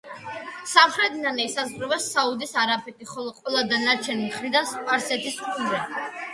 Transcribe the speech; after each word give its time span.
სამხრეთიდან 0.69 1.37
ესაზღვრება 1.43 1.99
საუდის 2.07 2.55
არაბეთი, 2.63 3.09
ხოლო 3.13 3.37
ყველა 3.37 3.63
დანარჩენი 3.75 4.27
მხრიდან 4.33 4.69
სპარსეთის 4.75 5.41
ყურე. 5.47 5.87